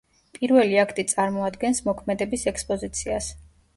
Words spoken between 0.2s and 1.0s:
პირველი